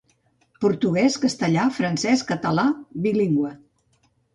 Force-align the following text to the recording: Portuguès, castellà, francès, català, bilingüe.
Portuguès, 0.65 1.19
castellà, 1.27 1.67
francès, 1.77 2.27
català, 2.35 2.67
bilingüe. 3.09 3.59